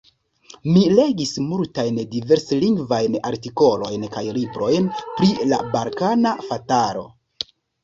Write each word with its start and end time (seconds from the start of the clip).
Mi 0.69 0.85
legis 0.99 1.33
multajn, 1.49 1.99
diverslingvajn 2.13 3.19
artikolojn 3.33 4.09
kaj 4.17 4.25
librojn 4.39 4.91
pri 5.05 5.31
la 5.55 5.63
balkana 5.79 6.35
fatalo. 6.51 7.09